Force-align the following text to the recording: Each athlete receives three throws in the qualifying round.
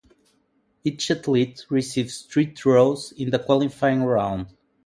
Each 0.83 1.11
athlete 1.11 1.67
receives 1.69 2.23
three 2.23 2.55
throws 2.55 3.11
in 3.11 3.29
the 3.29 3.37
qualifying 3.37 4.01
round. 4.01 4.47